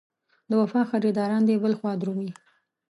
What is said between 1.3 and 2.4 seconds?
دې بل خوا درومي.